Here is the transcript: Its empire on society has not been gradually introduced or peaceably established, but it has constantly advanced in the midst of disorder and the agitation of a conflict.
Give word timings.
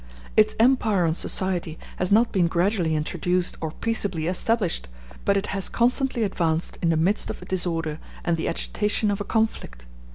Its 0.35 0.55
empire 0.59 1.05
on 1.05 1.13
society 1.13 1.77
has 1.97 2.11
not 2.11 2.31
been 2.31 2.47
gradually 2.47 2.95
introduced 2.95 3.55
or 3.61 3.69
peaceably 3.69 4.25
established, 4.25 4.87
but 5.25 5.37
it 5.37 5.45
has 5.53 5.69
constantly 5.69 6.23
advanced 6.23 6.79
in 6.81 6.89
the 6.89 6.97
midst 6.97 7.29
of 7.29 7.47
disorder 7.47 7.99
and 8.25 8.35
the 8.35 8.47
agitation 8.47 9.11
of 9.11 9.21
a 9.21 9.23
conflict. 9.23 9.85